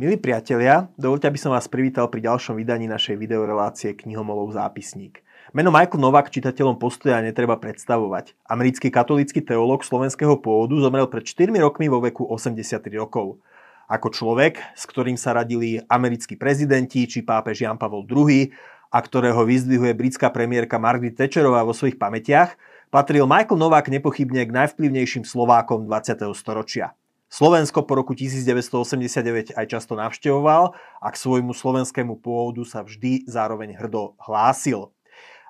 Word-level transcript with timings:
Milí 0.00 0.16
priatelia, 0.16 0.88
dovolte, 0.96 1.28
aby 1.28 1.36
som 1.36 1.52
vás 1.52 1.68
privítal 1.68 2.08
pri 2.08 2.24
ďalšom 2.24 2.56
vydaní 2.56 2.88
našej 2.88 3.20
videorelácie 3.20 3.92
Knihomolov 3.92 4.56
zápisník. 4.56 5.20
Meno 5.52 5.68
Michael 5.68 6.00
Novak 6.00 6.32
čitateľom 6.32 6.80
postoja 6.80 7.20
netreba 7.20 7.60
predstavovať. 7.60 8.32
Americký 8.48 8.88
katolícky 8.88 9.44
teológ 9.44 9.84
slovenského 9.84 10.40
pôvodu 10.40 10.72
zomrel 10.80 11.04
pred 11.04 11.28
4 11.28 11.52
rokmi 11.60 11.92
vo 11.92 12.00
veku 12.00 12.24
83 12.24 12.80
rokov. 12.96 13.44
Ako 13.92 14.08
človek, 14.08 14.72
s 14.72 14.88
ktorým 14.88 15.20
sa 15.20 15.36
radili 15.36 15.84
americkí 15.84 16.32
prezidenti 16.32 17.04
či 17.04 17.20
pápež 17.20 17.68
Jan 17.68 17.76
Pavel 17.76 18.08
II 18.08 18.48
a 18.88 18.98
ktorého 19.04 19.44
vyzdvihuje 19.44 19.92
britská 19.92 20.32
premiérka 20.32 20.80
Margaret 20.80 21.12
Thatcherová 21.12 21.60
vo 21.60 21.76
svojich 21.76 22.00
pamätiach, 22.00 22.56
patril 22.88 23.28
Michael 23.28 23.60
Novak 23.60 23.92
nepochybne 23.92 24.48
k 24.48 24.64
najvplyvnejším 24.64 25.28
Slovákom 25.28 25.84
20. 25.84 26.24
storočia. 26.32 26.96
Slovensko 27.30 27.86
po 27.86 27.94
roku 27.94 28.10
1989 28.18 29.54
aj 29.54 29.66
často 29.70 29.94
navštevoval 29.94 30.74
a 30.98 31.08
k 31.14 31.16
svojmu 31.16 31.54
slovenskému 31.54 32.18
pôvodu 32.18 32.66
sa 32.66 32.82
vždy 32.82 33.22
zároveň 33.30 33.78
hrdo 33.78 34.18
hlásil. 34.18 34.90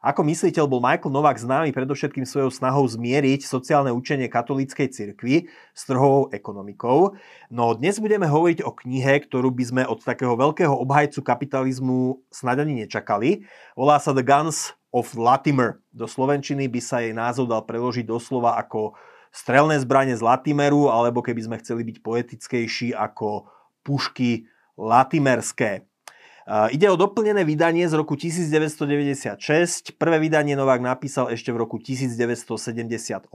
Ako 0.05 0.21
mysliteľ 0.21 0.65
bol 0.69 0.85
Michael 0.85 1.09
Novák 1.09 1.41
známy 1.41 1.73
predovšetkým 1.73 2.29
svojou 2.29 2.53
snahou 2.53 2.85
zmieriť 2.85 3.49
sociálne 3.49 3.93
učenie 3.97 4.29
katolíckej 4.29 4.93
cirkvi 4.93 5.49
s 5.73 5.89
trhovou 5.89 6.29
ekonomikou. 6.37 7.17
No 7.49 7.73
dnes 7.73 7.97
budeme 7.97 8.29
hovoriť 8.29 8.61
o 8.61 8.77
knihe, 8.77 9.25
ktorú 9.25 9.49
by 9.49 9.65
sme 9.65 9.83
od 9.89 10.05
takého 10.05 10.37
veľkého 10.37 10.73
obhajcu 10.73 11.25
kapitalizmu 11.25 12.21
snad 12.29 12.61
ani 12.61 12.85
nečakali. 12.85 13.49
Volá 13.73 13.97
sa 13.97 14.13
The 14.13 14.25
Guns 14.25 14.77
of 14.93 15.17
Latimer. 15.17 15.81
Do 15.97 16.05
slovenčiny 16.05 16.69
by 16.69 16.81
sa 16.85 17.01
jej 17.01 17.17
názov 17.17 17.49
dal 17.49 17.65
preložiť 17.65 18.05
doslova 18.05 18.61
ako 18.61 18.97
strelné 19.31 19.79
zbranie 19.79 20.19
z 20.19 20.23
Latimeru, 20.27 20.91
alebo 20.91 21.23
keby 21.23 21.47
sme 21.47 21.57
chceli 21.63 21.87
byť 21.87 21.97
poetickejší 22.03 22.95
ako 22.95 23.47
pušky 23.87 24.51
latimerské. 24.75 25.87
Ide 26.51 26.91
o 26.91 26.99
doplnené 26.99 27.47
vydanie 27.47 27.87
z 27.87 27.95
roku 27.95 28.19
1996. 28.19 29.39
Prvé 29.95 30.19
vydanie 30.19 30.59
Novák 30.59 30.83
napísal 30.83 31.31
ešte 31.31 31.55
v 31.55 31.63
roku 31.63 31.79
1978, 31.79 33.31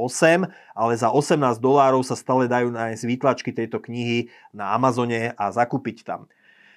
ale 0.76 0.94
za 1.00 1.08
18 1.08 1.40
dolárov 1.64 2.04
sa 2.04 2.20
stále 2.20 2.52
dajú 2.52 2.76
nájsť 2.76 3.04
výtlačky 3.08 3.56
tejto 3.56 3.80
knihy 3.80 4.28
na 4.52 4.76
Amazone 4.76 5.32
a 5.32 5.48
zakúpiť 5.48 6.04
tam. 6.04 6.28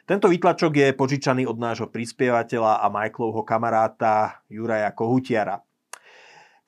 Tento 0.06 0.30
výtlačok 0.30 0.72
je 0.72 0.88
požičaný 0.94 1.44
od 1.44 1.58
nášho 1.58 1.90
prispievateľa 1.90 2.80
a 2.80 2.88
Michaelovho 2.88 3.42
kamaráta 3.42 4.40
Juraja 4.46 4.94
Kohutiara. 4.94 5.60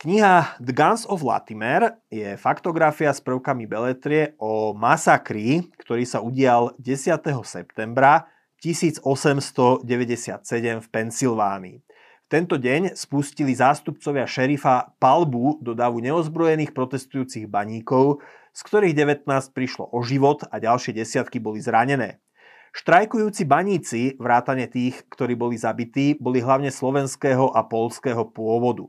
Kniha 0.00 0.56
The 0.56 0.72
Guns 0.72 1.04
of 1.04 1.20
Latimer 1.20 2.00
je 2.08 2.32
faktografia 2.40 3.12
s 3.12 3.20
prvkami 3.20 3.68
beletrie 3.68 4.32
o 4.40 4.72
masakri, 4.72 5.68
ktorý 5.76 6.08
sa 6.08 6.24
udial 6.24 6.72
10. 6.80 7.20
septembra 7.44 8.24
1897 8.64 9.84
v 10.80 10.86
Pensylvánii. 10.88 11.84
V 11.84 12.28
tento 12.32 12.56
deň 12.56 12.96
spustili 12.96 13.52
zástupcovia 13.52 14.24
šerifa 14.24 14.96
palbu 14.96 15.60
do 15.60 15.76
davu 15.76 16.00
neozbrojených 16.00 16.72
protestujúcich 16.72 17.44
baníkov, 17.44 18.24
z 18.56 18.60
ktorých 18.64 18.96
19 18.96 19.28
prišlo 19.52 19.84
o 19.92 20.00
život 20.00 20.48
a 20.48 20.56
ďalšie 20.56 20.96
desiatky 20.96 21.44
boli 21.44 21.60
zranené. 21.60 22.24
Štrajkujúci 22.72 23.44
baníci, 23.44 24.16
vrátane 24.16 24.64
tých, 24.64 25.04
ktorí 25.12 25.36
boli 25.36 25.60
zabití, 25.60 26.16
boli 26.16 26.40
hlavne 26.40 26.72
slovenského 26.72 27.52
a 27.52 27.68
polského 27.68 28.24
pôvodu. 28.24 28.88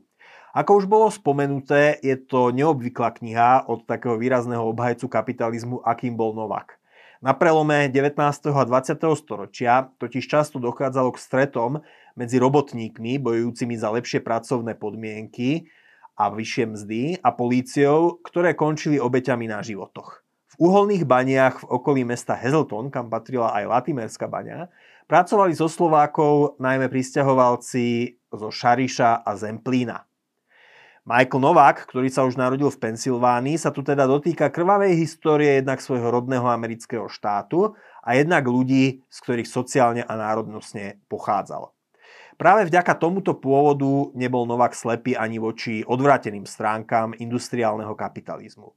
Ako 0.52 0.84
už 0.84 0.84
bolo 0.84 1.08
spomenuté, 1.08 1.96
je 2.04 2.12
to 2.12 2.52
neobvyklá 2.52 3.16
kniha 3.16 3.64
od 3.72 3.88
takého 3.88 4.20
výrazného 4.20 4.60
obhajcu 4.60 5.08
kapitalizmu, 5.08 5.80
akým 5.80 6.12
bol 6.12 6.36
Novak. 6.36 6.76
Na 7.24 7.32
prelome 7.32 7.88
19. 7.88 8.20
a 8.52 8.64
20. 8.68 9.00
storočia 9.16 9.88
totiž 9.96 10.28
často 10.28 10.60
dochádzalo 10.60 11.16
k 11.16 11.22
stretom 11.24 11.80
medzi 12.12 12.36
robotníkmi 12.36 13.16
bojujúcimi 13.16 13.80
za 13.80 13.96
lepšie 13.96 14.20
pracovné 14.20 14.76
podmienky 14.76 15.72
a 16.20 16.28
vyššie 16.28 16.64
mzdy 16.68 17.02
a 17.24 17.32
políciou, 17.32 18.20
ktoré 18.20 18.52
končili 18.52 19.00
obeťami 19.00 19.48
na 19.48 19.64
životoch. 19.64 20.20
V 20.52 20.68
uholných 20.68 21.08
baniach 21.08 21.64
v 21.64 21.80
okolí 21.80 22.04
mesta 22.04 22.36
Hazelton, 22.36 22.92
kam 22.92 23.08
patrila 23.08 23.56
aj 23.56 23.72
Latimerská 23.72 24.28
baňa, 24.28 24.68
pracovali 25.08 25.56
so 25.56 25.64
Slovákov 25.64 26.60
najmä 26.60 26.92
pristahovalci 26.92 28.20
zo 28.28 28.52
Šariša 28.52 29.24
a 29.24 29.32
Zemplína. 29.32 30.11
Michael 31.02 31.42
Novák, 31.42 31.82
ktorý 31.90 32.14
sa 32.14 32.22
už 32.22 32.38
narodil 32.38 32.70
v 32.70 32.78
Pensylvánii, 32.78 33.58
sa 33.58 33.74
tu 33.74 33.82
teda 33.82 34.06
dotýka 34.06 34.54
krvavej 34.54 34.94
histórie 34.94 35.58
jednak 35.58 35.82
svojho 35.82 36.14
rodného 36.14 36.46
amerického 36.46 37.10
štátu 37.10 37.74
a 38.06 38.14
jednak 38.14 38.46
ľudí, 38.46 39.02
z 39.10 39.18
ktorých 39.26 39.50
sociálne 39.50 40.06
a 40.06 40.14
národnostne 40.14 41.02
pochádzal. 41.10 41.74
Práve 42.38 42.70
vďaka 42.70 42.94
tomuto 43.02 43.34
pôvodu 43.34 44.14
nebol 44.14 44.46
Novák 44.46 44.78
slepý 44.78 45.18
ani 45.18 45.42
voči 45.42 45.82
odvráteným 45.82 46.46
stránkam 46.46 47.18
industriálneho 47.18 47.98
kapitalizmu. 47.98 48.70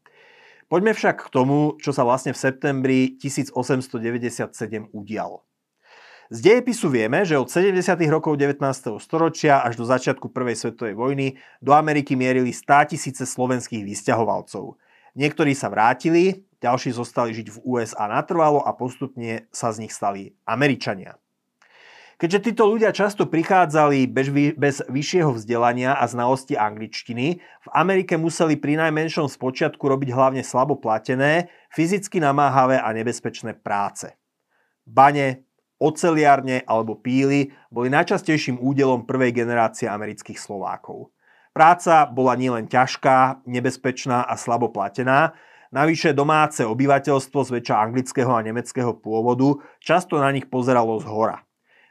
Poďme 0.66 0.97
však 0.97 1.30
k 1.30 1.34
tomu, 1.34 1.78
čo 1.78 1.94
sa 1.94 2.02
vlastne 2.02 2.34
v 2.34 2.42
septembri 2.42 3.22
1897 3.22 4.90
udialo. 4.97 5.46
Z 6.34 6.41
dejepisu 6.41 6.90
vieme, 6.90 7.22
že 7.22 7.38
od 7.38 7.46
70. 7.53 7.86
rokov 8.09 8.41
19. 8.41 8.58
storočia 8.97 9.62
až 9.62 9.78
do 9.78 9.86
začiatku 9.86 10.34
Prvej 10.34 10.58
svetovej 10.58 10.97
vojny 10.97 11.38
do 11.62 11.69
Ameriky 11.69 12.18
mierili 12.18 12.50
100 12.50 12.97
tisíce 12.97 13.30
slovenských 13.30 13.86
vysťahovalcov. 13.86 14.74
Niektorí 15.13 15.53
sa 15.53 15.69
vrátili, 15.69 16.50
ďalší 16.58 16.97
zostali 16.97 17.30
žiť 17.30 17.47
v 17.53 17.62
USA 17.62 18.09
natrvalo 18.09 18.58
a 18.66 18.74
postupne 18.74 19.46
sa 19.53 19.69
z 19.69 19.86
nich 19.86 19.94
stali 19.94 20.34
Američania. 20.50 21.22
Keďže 22.18 22.50
títo 22.50 22.74
ľudia 22.74 22.90
často 22.90 23.30
prichádzali 23.30 24.09
bez, 24.09 24.28
bez 24.57 24.81
vyššieho 24.81 25.30
vzdelania 25.38 25.94
a 25.94 26.09
znalosti 26.09 26.57
angličtiny, 26.57 27.38
v 27.38 27.69
Amerike 27.69 28.18
museli 28.18 28.57
pri 28.57 28.81
najmenšom 28.81 29.30
spočiatku 29.30 29.84
robiť 29.86 30.09
hlavne 30.09 30.42
slabo 30.42 30.74
platené, 30.74 31.53
fyzicky 31.69 32.18
namáhavé 32.18 32.81
a 32.81 32.90
nebezpečné 32.97 33.62
práce. 33.62 34.09
Bane, 34.90 35.44
oceliárne 35.81 36.63
alebo 36.63 36.96
píly 36.96 37.52
boli 37.68 37.91
najčastejším 37.91 38.62
údelom 38.62 39.03
prvej 39.03 39.36
generácie 39.36 39.90
amerických 39.90 40.40
Slovákov. 40.40 41.12
Práca 41.56 42.08
bola 42.08 42.36
nielen 42.36 42.68
ťažká, 42.68 43.47
nebezpečná 43.47 44.28
a 44.28 44.36
slabo 44.36 44.69
platená, 44.69 45.34
navyše 45.74 46.13
domáce 46.13 46.63
obyvateľstvo 46.63 47.40
zväčša 47.47 47.75
anglického 47.80 48.31
a 48.31 48.46
nemeckého 48.46 48.96
pôvodu 48.96 49.59
často 49.81 50.19
na 50.19 50.30
nich 50.30 50.47
pozeralo 50.47 51.00
z 51.00 51.08
hora. 51.09 51.41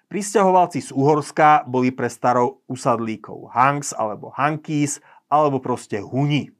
Pristahovalci 0.06 0.78
z 0.78 0.94
Uhorska 0.94 1.66
boli 1.66 1.90
pre 1.90 2.06
starou 2.06 2.62
usadlíkov 2.70 3.50
Hanks 3.50 3.90
alebo 3.96 4.30
Hankis 4.30 5.02
alebo 5.26 5.58
proste 5.58 5.98
Huni. 5.98 6.53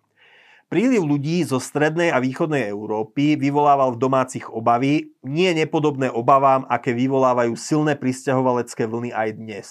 Príliv 0.74 1.06
ľudí 1.06 1.46
zo 1.46 1.62
strednej 1.62 2.10
a 2.10 2.18
východnej 2.18 2.66
Európy 2.66 3.38
vyvolával 3.38 3.94
v 3.94 4.02
domácich 4.10 4.50
obavy, 4.50 5.14
nie 5.22 5.54
nepodobné 5.54 6.10
obavám, 6.10 6.66
aké 6.66 6.90
vyvolávajú 6.90 7.54
silné 7.54 7.94
pristahovalecké 7.94 8.82
vlny 8.82 9.14
aj 9.14 9.28
dnes. 9.38 9.66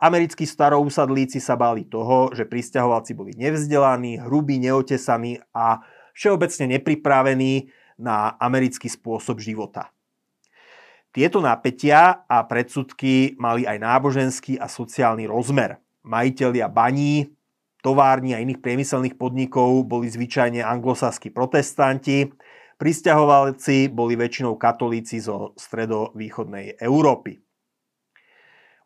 Americkí 0.00 0.48
starousadlíci 0.48 1.44
sa 1.44 1.60
báli 1.60 1.84
toho, 1.84 2.32
že 2.32 2.48
pristahovalci 2.48 3.12
boli 3.12 3.36
nevzdelaní, 3.36 4.16
hrubí, 4.16 4.56
neotesaní 4.56 5.44
a 5.52 5.84
všeobecne 6.16 6.72
nepripravení 6.72 7.68
na 8.00 8.32
americký 8.40 8.88
spôsob 8.88 9.44
života. 9.44 9.92
Tieto 11.12 11.44
napätia 11.44 12.24
a 12.24 12.48
predsudky 12.48 13.36
mali 13.36 13.68
aj 13.68 13.76
náboženský 13.76 14.56
a 14.56 14.72
sociálny 14.72 15.28
rozmer. 15.28 15.84
Majitelia 16.00 16.72
baní, 16.72 17.28
tovární 17.80 18.36
a 18.36 18.40
iných 18.40 18.60
priemyselných 18.60 19.16
podnikov 19.16 19.84
boli 19.88 20.08
zvyčajne 20.08 20.60
anglosaskí 20.64 21.32
protestanti, 21.32 22.28
pristahovalci 22.80 23.92
boli 23.92 24.16
väčšinou 24.16 24.56
katolíci 24.56 25.20
zo 25.20 25.52
stredovýchodnej 25.56 26.80
Európy. 26.80 27.40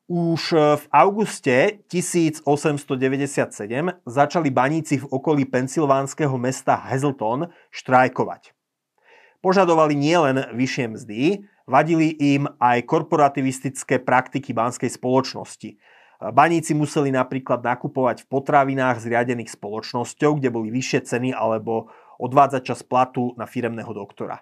Už 0.05 0.53
v 0.53 0.85
auguste 0.93 1.81
1897 1.89 2.45
začali 4.05 4.49
baníci 4.53 5.01
v 5.01 5.07
okolí 5.09 5.49
pensylvánskeho 5.49 6.37
mesta 6.37 6.77
Hazleton 6.77 7.49
štrajkovať. 7.73 8.53
Požadovali 9.41 9.97
nielen 9.97 10.45
vyššie 10.53 10.87
mzdy, 10.93 11.21
vadili 11.65 12.13
im 12.37 12.45
aj 12.61 12.85
korporativistické 12.85 14.01
praktiky 14.05 14.53
banskej 14.53 14.93
spoločnosti– 14.93 15.77
Baníci 16.21 16.73
museli 16.73 17.11
napríklad 17.11 17.65
nakupovať 17.65 18.25
v 18.25 18.31
potravinách 18.31 19.03
zriadených 19.03 19.51
spoločnosťou, 19.55 20.39
kde 20.39 20.49
boli 20.53 20.71
vyššie 20.71 21.01
ceny 21.11 21.31
alebo 21.35 21.91
odvádzať 22.23 22.63
čas 22.63 22.81
platu 22.87 23.35
na 23.35 23.45
firemného 23.45 23.91
doktora. 23.91 24.41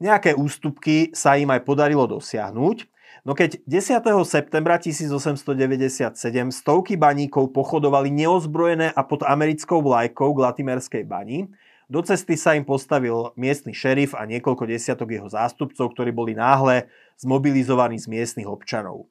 Nejaké 0.00 0.34
ústupky 0.34 1.12
sa 1.14 1.38
im 1.38 1.52
aj 1.52 1.62
podarilo 1.62 2.08
dosiahnuť, 2.08 2.76
no 3.22 3.36
keď 3.36 3.62
10. 3.68 4.00
septembra 4.26 4.80
1897 4.80 6.18
stovky 6.50 6.98
baníkov 6.98 7.52
pochodovali 7.54 8.10
neozbrojené 8.10 8.90
a 8.90 9.00
pod 9.06 9.22
americkou 9.22 9.84
vlajkou 9.84 10.34
k 10.34 10.42
Latimerskej 10.42 11.04
bani, 11.06 11.46
Do 11.84 12.00
cesty 12.00 12.32
sa 12.40 12.56
im 12.56 12.64
postavil 12.64 13.36
miestny 13.36 13.76
šerif 13.76 14.16
a 14.16 14.24
niekoľko 14.24 14.64
desiatok 14.64 15.12
jeho 15.12 15.28
zástupcov, 15.28 15.92
ktorí 15.92 16.16
boli 16.16 16.32
náhle 16.32 16.88
zmobilizovaní 17.20 18.00
z 18.00 18.08
miestnych 18.08 18.48
občanov. 18.48 19.04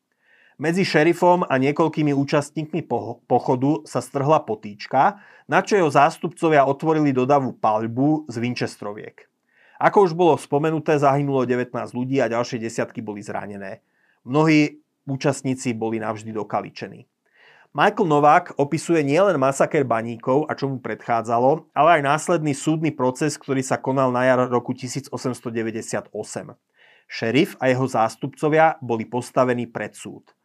Medzi 0.62 0.86
šerifom 0.86 1.50
a 1.50 1.58
niekoľkými 1.58 2.14
účastníkmi 2.14 2.86
pochodu 3.26 3.82
sa 3.90 4.06
strhla 4.06 4.46
potýčka, 4.46 5.18
na 5.50 5.66
čo 5.66 5.82
jeho 5.82 5.90
zástupcovia 5.90 6.70
otvorili 6.70 7.10
dodavu 7.10 7.58
palbu 7.58 8.30
z 8.30 8.38
Winchestroviek. 8.38 9.26
Ako 9.82 10.06
už 10.06 10.14
bolo 10.14 10.38
spomenuté, 10.38 10.96
zahynulo 11.02 11.44
19 11.50 11.74
ľudí 11.98 12.22
a 12.22 12.30
ďalšie 12.30 12.62
desiatky 12.62 13.02
boli 13.02 13.26
zranené. 13.26 13.82
Mnohí 14.24 14.80
účastníci 15.10 15.74
boli 15.74 15.98
navždy 15.98 16.32
dokaličení. 16.32 17.10
Michael 17.74 18.06
Novák 18.06 18.54
opisuje 18.62 19.02
nielen 19.02 19.42
masaker 19.42 19.82
baníkov 19.82 20.46
a 20.46 20.54
čo 20.54 20.70
mu 20.70 20.78
predchádzalo, 20.78 21.74
ale 21.74 21.90
aj 21.98 22.02
následný 22.06 22.54
súdny 22.54 22.94
proces, 22.94 23.34
ktorý 23.34 23.66
sa 23.66 23.82
konal 23.82 24.14
na 24.14 24.30
jar 24.30 24.46
roku 24.46 24.78
1898. 24.78 26.14
Šerif 27.10 27.58
a 27.58 27.74
jeho 27.74 27.86
zástupcovia 27.90 28.78
boli 28.78 29.10
postavení 29.10 29.66
pred 29.66 29.98
súd. 29.98 30.38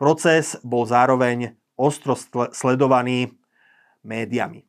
Proces 0.00 0.56
bol 0.64 0.88
zároveň 0.88 1.60
ostro 1.76 2.16
sledovaný 2.56 3.36
médiami. 4.00 4.64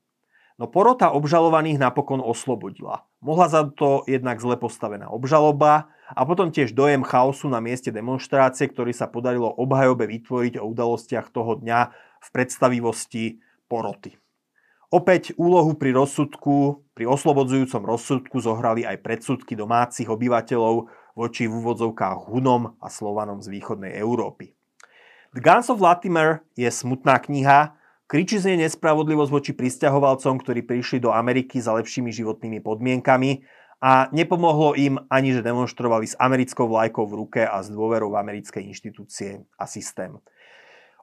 No 0.60 0.68
porota 0.68 1.16
obžalovaných 1.16 1.80
napokon 1.80 2.20
oslobodila. 2.20 3.08
Mohla 3.24 3.48
za 3.48 3.62
to 3.72 4.04
jednak 4.12 4.44
zle 4.44 4.60
postavená 4.60 5.08
obžaloba 5.08 5.88
a 6.12 6.22
potom 6.28 6.52
tiež 6.52 6.76
dojem 6.76 7.08
chaosu 7.08 7.48
na 7.48 7.64
mieste 7.64 7.96
demonstrácie, 7.96 8.68
ktorý 8.68 8.92
sa 8.92 9.08
podarilo 9.08 9.48
obhajobe 9.48 10.04
vytvoriť 10.04 10.60
o 10.60 10.68
udalostiach 10.68 11.32
toho 11.32 11.64
dňa 11.64 11.80
v 12.22 12.28
predstavivosti 12.36 13.40
poroty. 13.72 14.20
Opäť 14.92 15.32
úlohu 15.40 15.80
pri 15.80 15.96
rozsudku, 15.96 16.84
pri 16.92 17.08
oslobodzujúcom 17.08 17.88
rozsudku 17.88 18.44
zohrali 18.44 18.84
aj 18.84 19.00
predsudky 19.00 19.56
domácich 19.56 20.12
obyvateľov 20.12 20.92
voči 21.16 21.48
v 21.48 21.56
úvodzovkách 21.56 22.28
Hunom 22.28 22.76
a 22.84 22.88
Slovanom 22.92 23.40
z 23.40 23.48
východnej 23.48 23.96
Európy. 23.96 24.52
The 25.32 25.40
Guns 25.40 25.72
of 25.72 25.80
Latimer 25.80 26.44
je 26.60 26.68
smutná 26.68 27.16
kniha, 27.16 27.72
kričí 28.04 28.36
z 28.36 28.52
nej 28.52 28.68
nespravodlivosť 28.68 29.32
voči 29.32 29.52
pristahovalcom, 29.56 30.44
ktorí 30.44 30.60
prišli 30.68 31.00
do 31.00 31.16
Ameriky 31.16 31.56
za 31.64 31.72
lepšími 31.72 32.12
životnými 32.12 32.60
podmienkami 32.60 33.40
a 33.80 34.12
nepomohlo 34.12 34.76
im 34.76 35.00
ani, 35.08 35.32
že 35.32 35.40
demonstrovali 35.40 36.12
s 36.12 36.20
americkou 36.20 36.68
vlajkou 36.68 37.08
v 37.08 37.16
ruke 37.16 37.42
a 37.48 37.64
s 37.64 37.72
dôverou 37.72 38.12
v 38.12 38.20
americké 38.20 38.60
inštitúcie 38.60 39.48
a 39.56 39.64
systém. 39.72 40.20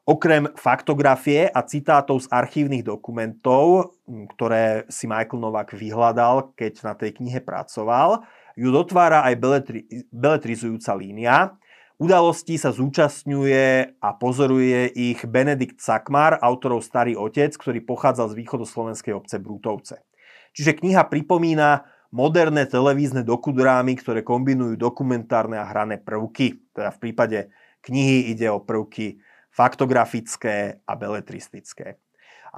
Okrem 0.04 0.52
faktografie 0.60 1.48
a 1.48 1.64
citátov 1.64 2.20
z 2.20 2.28
archívnych 2.28 2.84
dokumentov, 2.84 3.96
ktoré 4.36 4.84
si 4.92 5.08
Michael 5.08 5.40
Novak 5.40 5.72
vyhľadal, 5.72 6.52
keď 6.52 6.84
na 6.84 6.92
tej 6.92 7.16
knihe 7.16 7.40
pracoval, 7.40 8.28
ju 8.60 8.68
dotvára 8.76 9.24
aj 9.24 9.34
beletri- 9.40 9.88
beletrizujúca 10.12 10.92
línia, 11.00 11.56
Udalostí 11.98 12.54
sa 12.62 12.70
zúčastňuje 12.70 13.98
a 13.98 14.08
pozoruje 14.14 14.86
ich 14.94 15.18
Benedikt 15.26 15.82
Sakmar, 15.82 16.38
autorov 16.38 16.86
Starý 16.86 17.18
otec, 17.18 17.50
ktorý 17.58 17.82
pochádzal 17.82 18.30
z 18.30 18.38
východoslovenskej 18.38 19.18
obce 19.18 19.42
Brútovce. 19.42 20.06
Čiže 20.54 20.78
kniha 20.78 21.10
pripomína 21.10 21.90
moderné 22.14 22.70
televízne 22.70 23.26
dokudrámy, 23.26 23.98
ktoré 23.98 24.22
kombinujú 24.22 24.78
dokumentárne 24.78 25.58
a 25.58 25.66
hrané 25.66 25.98
prvky. 25.98 26.70
Teda 26.70 26.94
v 26.94 27.02
prípade 27.02 27.50
knihy 27.82 28.30
ide 28.30 28.46
o 28.46 28.62
prvky 28.62 29.18
faktografické 29.50 30.78
a 30.86 30.94
beletristické. 30.94 31.98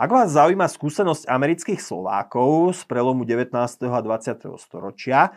Ak 0.01 0.09
vás 0.09 0.33
zaujíma 0.33 0.65
skúsenosť 0.65 1.29
amerických 1.29 1.77
Slovákov 1.77 2.73
z 2.73 2.89
prelomu 2.89 3.29
19. 3.29 3.53
a 3.85 4.01
20. 4.01 4.49
storočia, 4.57 5.37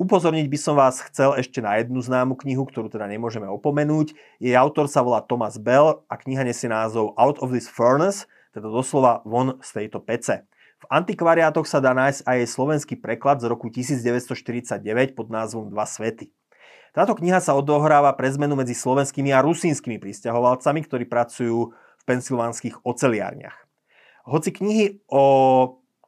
upozorniť 0.00 0.46
by 0.48 0.58
som 0.62 0.72
vás 0.72 1.04
chcel 1.04 1.36
ešte 1.36 1.60
na 1.60 1.76
jednu 1.76 2.00
známu 2.00 2.32
knihu, 2.40 2.64
ktorú 2.64 2.88
teda 2.88 3.04
nemôžeme 3.04 3.44
opomenúť. 3.50 4.16
Jej 4.40 4.56
autor 4.56 4.88
sa 4.88 5.04
volá 5.04 5.20
Thomas 5.20 5.60
Bell 5.60 6.00
a 6.08 6.16
kniha 6.16 6.48
nesie 6.48 6.72
názov 6.72 7.12
Out 7.20 7.44
of 7.44 7.52
this 7.52 7.68
Furnace, 7.68 8.24
teda 8.56 8.72
doslova 8.72 9.20
von 9.28 9.60
z 9.60 9.68
tejto 9.84 10.00
pece. 10.00 10.48
V 10.80 10.88
antikvariátoch 10.88 11.68
sa 11.68 11.84
dá 11.84 11.92
nájsť 11.92 12.24
aj 12.24 12.36
jej 12.40 12.48
slovenský 12.48 12.94
preklad 12.96 13.44
z 13.44 13.52
roku 13.52 13.68
1949 13.68 14.80
pod 15.12 15.28
názvom 15.28 15.68
Dva 15.68 15.84
svety. 15.84 16.32
Táto 16.96 17.12
kniha 17.12 17.36
sa 17.44 17.52
odohráva 17.52 18.16
pre 18.16 18.32
zmenu 18.32 18.56
medzi 18.56 18.72
slovenskými 18.72 19.28
a 19.28 19.44
rusínskymi 19.44 20.00
pristahovalcami, 20.00 20.80
ktorí 20.88 21.04
pracujú 21.04 21.74
v 21.74 22.02
pensylvánskych 22.08 22.80
oceliárniach. 22.80 23.69
Hoci 24.30 24.54
knihy 24.54 25.02
o 25.10 25.24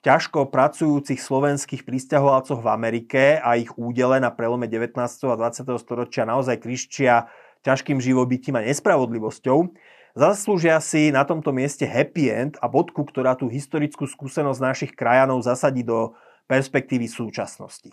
ťažko 0.06 0.46
pracujúcich 0.46 1.18
slovenských 1.18 1.82
pristahovalcoch 1.82 2.62
v 2.62 2.70
Amerike 2.70 3.42
a 3.42 3.58
ich 3.58 3.74
údele 3.74 4.22
na 4.22 4.30
prelome 4.30 4.70
19. 4.70 4.94
a 5.26 5.34
20. 5.34 5.66
storočia 5.82 6.22
naozaj 6.22 6.62
kriščia 6.62 7.26
ťažkým 7.66 7.98
živobytím 7.98 8.62
a 8.62 8.66
nespravodlivosťou, 8.66 9.74
zaslúžia 10.14 10.78
si 10.78 11.10
na 11.10 11.26
tomto 11.26 11.50
mieste 11.50 11.82
happy 11.82 12.30
end 12.30 12.54
a 12.62 12.70
bodku, 12.70 13.02
ktorá 13.02 13.34
tú 13.34 13.50
historickú 13.50 14.06
skúsenosť 14.06 14.60
našich 14.62 14.92
krajanov 14.94 15.42
zasadí 15.42 15.82
do 15.82 16.14
perspektívy 16.46 17.10
súčasnosti. 17.10 17.90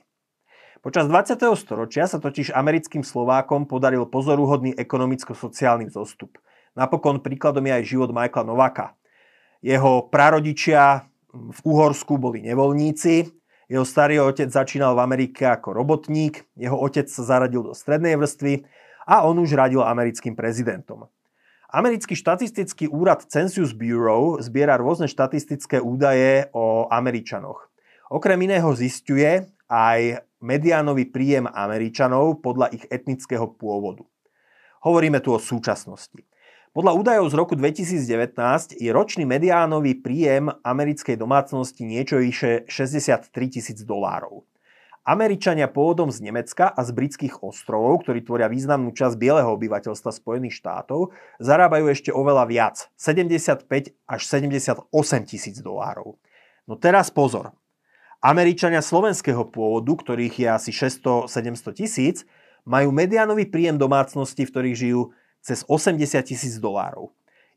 Počas 0.86 1.10
20. 1.10 1.42
storočia 1.58 2.06
sa 2.06 2.22
totiž 2.22 2.54
americkým 2.54 3.02
Slovákom 3.02 3.66
podaril 3.66 4.06
pozoruhodný 4.06 4.78
ekonomicko-sociálny 4.78 5.90
zostup. 5.90 6.38
Napokon 6.78 7.18
príkladom 7.18 7.66
je 7.66 7.74
aj 7.82 7.84
život 7.90 8.14
Michaela 8.14 8.46
Novaka, 8.46 8.94
jeho 9.60 10.08
prarodičia 10.08 11.06
v 11.30 11.60
Uhorsku 11.64 12.18
boli 12.18 12.42
nevoľníci, 12.44 13.40
jeho 13.70 13.86
starý 13.86 14.18
otec 14.18 14.50
začínal 14.50 14.98
v 14.98 15.04
Amerike 15.06 15.46
ako 15.46 15.78
robotník, 15.78 16.50
jeho 16.58 16.74
otec 16.74 17.06
sa 17.06 17.22
zaradil 17.22 17.62
do 17.62 17.78
strednej 17.78 18.18
vrstvy 18.18 18.66
a 19.06 19.30
on 19.30 19.38
už 19.38 19.54
radil 19.54 19.86
americkým 19.86 20.34
prezidentom. 20.34 21.06
Americký 21.70 22.18
štatistický 22.18 22.90
úrad 22.90 23.30
Census 23.30 23.78
Bureau 23.78 24.42
zbiera 24.42 24.74
rôzne 24.74 25.06
štatistické 25.06 25.78
údaje 25.78 26.50
o 26.50 26.90
Američanoch. 26.90 27.70
Okrem 28.10 28.42
iného 28.42 28.74
zistuje 28.74 29.46
aj 29.70 30.26
mediánový 30.42 31.06
príjem 31.06 31.46
Američanov 31.46 32.42
podľa 32.42 32.74
ich 32.74 32.90
etnického 32.90 33.46
pôvodu. 33.54 34.02
Hovoríme 34.82 35.22
tu 35.22 35.30
o 35.30 35.38
súčasnosti. 35.38 36.26
Podľa 36.70 36.94
údajov 37.02 37.34
z 37.34 37.36
roku 37.36 37.54
2019 37.58 38.78
je 38.78 38.90
ročný 38.94 39.26
mediánový 39.26 39.98
príjem 39.98 40.54
americkej 40.62 41.18
domácnosti 41.18 41.82
niečo 41.82 42.22
vyše 42.22 42.70
63 42.70 43.26
tisíc 43.50 43.82
dolárov. 43.82 44.46
Američania 45.02 45.66
pôvodom 45.66 46.14
z 46.14 46.22
Nemecka 46.22 46.70
a 46.70 46.86
z 46.86 46.94
britských 46.94 47.42
ostrovov, 47.42 48.06
ktorí 48.06 48.22
tvoria 48.22 48.46
významnú 48.46 48.94
časť 48.94 49.18
bieleho 49.18 49.50
obyvateľstva 49.58 50.14
Spojených 50.14 50.62
štátov, 50.62 51.10
zarábajú 51.42 51.90
ešte 51.90 52.14
oveľa 52.14 52.46
viac, 52.46 52.94
75 53.02 53.66
až 54.06 54.22
78 54.30 54.94
tisíc 55.26 55.58
dolárov. 55.66 56.22
No 56.70 56.78
teraz 56.78 57.10
pozor. 57.10 57.50
Američania 58.22 58.86
slovenského 58.86 59.42
pôvodu, 59.50 59.90
ktorých 59.90 60.36
je 60.38 60.48
asi 60.54 60.70
600-700 60.70 61.74
tisíc, 61.74 62.30
majú 62.62 62.94
mediánový 62.94 63.50
príjem 63.50 63.82
domácnosti, 63.82 64.46
v 64.46 64.52
ktorých 64.54 64.78
žijú 64.78 65.18
cez 65.40 65.64
80 65.68 66.24
tisíc 66.24 66.60
dolárov. 66.60 67.12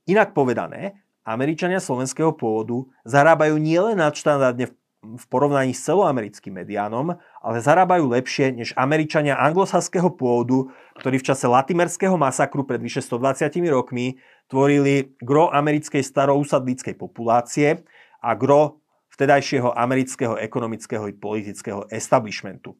Inak 0.06 0.34
povedané, 0.34 0.98
Američania 1.22 1.78
slovenského 1.78 2.34
pôvodu 2.34 2.90
zarábajú 3.06 3.54
nielen 3.54 3.98
nadštandardne 4.02 4.74
v 5.02 5.24
porovnaní 5.26 5.74
s 5.74 5.82
celoamerickým 5.82 6.62
mediánom, 6.62 7.18
ale 7.42 7.56
zarábajú 7.58 8.06
lepšie 8.14 8.54
než 8.54 8.70
Američania 8.78 9.34
anglosaského 9.34 10.14
pôvodu, 10.14 10.70
ktorí 11.02 11.18
v 11.18 11.26
čase 11.26 11.50
latimerského 11.50 12.14
masakru 12.14 12.62
pred 12.62 12.78
vyše 12.78 13.02
120 13.02 13.50
rokmi 13.66 14.22
tvorili 14.46 15.18
gro 15.18 15.50
americkej 15.50 16.06
starousadlíckej 16.06 16.94
populácie 16.94 17.82
a 18.22 18.30
gro 18.38 18.78
vtedajšieho 19.10 19.74
amerického 19.74 20.38
ekonomického 20.38 21.10
i 21.10 21.14
politického 21.18 21.90
establishmentu. 21.90 22.78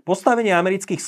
Postavenie 0.00 0.56
amerických 0.56 1.00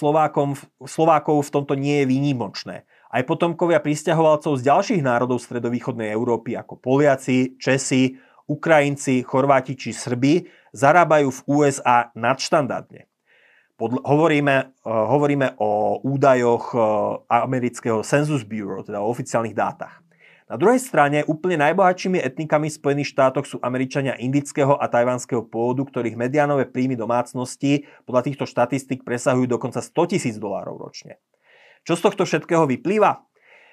Slovákov 0.84 1.38
v 1.48 1.52
tomto 1.52 1.72
nie 1.80 2.04
je 2.04 2.06
výnimočné. 2.12 2.84
Aj 3.12 3.28
potomkovia 3.28 3.76
pristahovalcov 3.84 4.56
z 4.56 4.72
ďalších 4.72 5.02
národov 5.04 5.44
stredovýchodnej 5.44 6.08
Európy 6.16 6.56
ako 6.56 6.80
Poliaci, 6.80 7.60
Česi, 7.60 8.16
Ukrajinci, 8.48 9.20
Chorváti 9.20 9.76
či 9.76 9.92
Srbi 9.92 10.48
zarábajú 10.72 11.28
v 11.28 11.40
USA 11.52 12.08
nadštandardne. 12.16 13.04
Podl- 13.76 14.00
hovoríme, 14.00 14.72
uh, 14.80 15.12
hovoríme 15.12 15.60
o 15.60 16.00
údajoch 16.00 16.64
uh, 16.72 16.82
amerického 17.28 18.00
Census 18.00 18.48
Bureau, 18.48 18.80
teda 18.80 19.04
o 19.04 19.12
oficiálnych 19.12 19.52
dátach. 19.52 20.00
Na 20.48 20.56
druhej 20.56 20.80
strane 20.80 21.20
úplne 21.28 21.60
najbohatšími 21.68 22.16
etnikami 22.16 22.72
v 22.72 22.78
Spojených 22.80 23.12
štátoch 23.12 23.44
sú 23.44 23.56
Američania 23.60 24.16
indického 24.16 24.76
a 24.80 24.88
tajvanského 24.88 25.44
pôvodu, 25.44 25.84
ktorých 25.84 26.16
mediánové 26.16 26.64
príjmy 26.64 26.96
domácnosti 26.96 27.84
podľa 28.08 28.24
týchto 28.24 28.44
štatistík 28.48 29.04
presahujú 29.04 29.48
dokonca 29.48 29.84
100 29.84 30.12
tisíc 30.12 30.36
dolárov 30.40 30.80
ročne. 30.80 31.20
Čo 31.82 31.98
z 31.98 32.02
tohto 32.06 32.22
všetkého 32.22 32.66
vyplýva? 32.70 33.26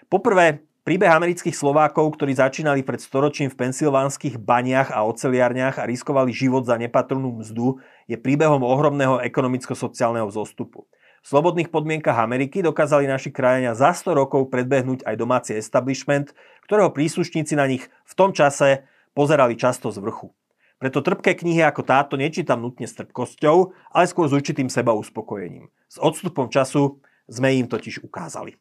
Poprvé, 0.09 0.65
Príbeh 0.89 1.11
amerických 1.11 1.53
Slovákov, 1.53 2.17
ktorí 2.17 2.33
začínali 2.33 2.81
pred 2.81 2.97
storočím 2.97 3.53
v 3.53 3.61
pensylvánskych 3.61 4.41
baniach 4.41 4.89
a 4.89 5.05
oceliarniach 5.05 5.77
a 5.77 5.85
riskovali 5.85 6.33
život 6.33 6.65
za 6.65 6.81
nepatrnú 6.81 7.45
mzdu, 7.45 7.77
je 8.09 8.17
príbehom 8.17 8.65
ohromného 8.65 9.21
ekonomicko-sociálneho 9.21 10.25
vzostupu. 10.25 10.89
V 11.21 11.27
slobodných 11.29 11.69
podmienkach 11.69 12.17
Ameriky 12.17 12.65
dokázali 12.65 13.05
naši 13.05 13.29
krajania 13.29 13.77
za 13.77 13.93
100 13.93 14.17
rokov 14.17 14.49
predbehnúť 14.49 15.05
aj 15.05 15.15
domáci 15.19 15.51
establishment, 15.53 16.33
ktorého 16.65 16.89
príslušníci 16.89 17.53
na 17.53 17.69
nich 17.69 17.85
v 17.85 18.13
tom 18.17 18.33
čase 18.33 18.89
pozerali 19.13 19.53
často 19.59 19.93
z 19.93 20.01
vrchu. 20.01 20.33
Preto 20.81 21.05
trpké 21.05 21.37
knihy 21.37 21.61
ako 21.69 21.85
táto 21.85 22.17
nečítam 22.17 22.65
nutne 22.65 22.89
s 22.89 22.97
trpkosťou, 22.97 23.77
ale 23.93 24.09
skôr 24.09 24.25
s 24.25 24.33
určitým 24.33 24.73
seba 24.73 24.95
uspokojením. 24.97 25.69
S 25.85 26.01
odstupom 26.01 26.49
času 26.49 27.03
sme 27.29 27.55
im 27.55 27.69
totiž 27.69 28.01
ukázali. 28.03 28.57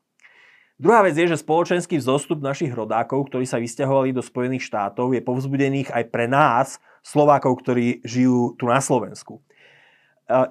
Druhá 0.79 1.03
vec 1.03 1.19
je, 1.19 1.27
že 1.27 1.43
spoločenský 1.43 1.99
vzostup 1.99 2.39
našich 2.39 2.71
rodákov, 2.71 3.27
ktorí 3.27 3.43
sa 3.43 3.59
vysťahovali 3.59 4.15
do 4.15 4.23
Spojených 4.23 4.63
štátov, 4.71 5.11
je 5.11 5.27
povzbudených 5.27 5.91
aj 5.91 6.05
pre 6.15 6.31
nás, 6.31 6.79
Slovákov, 7.03 7.67
ktorí 7.67 8.05
žijú 8.07 8.55
tu 8.55 8.71
na 8.71 8.79
Slovensku. 8.79 9.43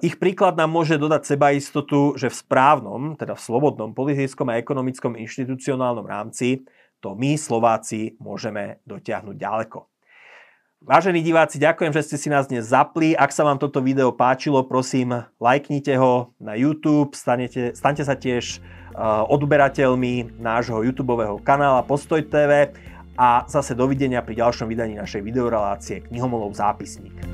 Ich 0.02 0.18
príklad 0.18 0.58
nám 0.58 0.74
môže 0.74 0.98
dodať 0.98 1.22
sebaistotu, 1.22 2.18
že 2.18 2.28
v 2.28 2.34
správnom, 2.34 3.14
teda 3.14 3.38
v 3.38 3.44
slobodnom 3.46 3.94
politickom 3.94 4.50
a 4.50 4.58
ekonomickom 4.58 5.14
inštitucionálnom 5.16 6.02
rámci 6.04 6.66
to 6.98 7.14
my, 7.14 7.38
Slováci, 7.38 8.18
môžeme 8.18 8.82
dotiahnuť 8.84 9.36
ďaleko. 9.38 9.86
Vážení 10.78 11.26
diváci, 11.26 11.58
ďakujem, 11.58 11.90
že 11.90 12.06
ste 12.06 12.16
si 12.22 12.28
nás 12.30 12.46
dnes 12.46 12.70
zapli. 12.70 13.10
Ak 13.18 13.34
sa 13.34 13.42
vám 13.42 13.58
toto 13.58 13.82
video 13.82 14.14
páčilo, 14.14 14.62
prosím, 14.62 15.26
lajknite 15.42 15.98
ho 15.98 16.30
na 16.38 16.54
YouTube, 16.54 17.18
stanete, 17.18 17.74
stante 17.74 18.06
sa 18.06 18.14
tiež 18.14 18.62
odberateľmi 19.26 20.38
nášho 20.38 20.78
YouTube 20.86 21.18
kanála 21.42 21.82
Postoj 21.82 22.22
TV 22.22 22.70
a 23.18 23.42
zase 23.50 23.74
dovidenia 23.74 24.22
pri 24.22 24.38
ďalšom 24.38 24.70
vydaní 24.70 24.94
našej 24.94 25.26
videorelácie 25.26 26.06
Knihomolov 26.06 26.54
zápisník. 26.54 27.26